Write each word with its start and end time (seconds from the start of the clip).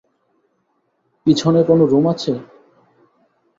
পিছনে 1.25 1.59
কোন 1.67 1.79
রুম 1.83 2.05
আছে? 2.13 2.33